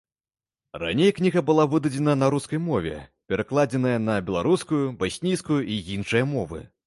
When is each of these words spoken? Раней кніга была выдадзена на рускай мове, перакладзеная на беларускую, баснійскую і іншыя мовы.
Раней 0.83 1.11
кніга 1.17 1.41
была 1.49 1.65
выдадзена 1.73 2.15
на 2.21 2.29
рускай 2.35 2.59
мове, 2.69 2.97
перакладзеная 3.33 3.93
на 4.07 4.17
беларускую, 4.31 4.83
баснійскую 5.03 5.61
і 5.77 5.81
іншыя 5.97 6.25
мовы. 6.35 6.67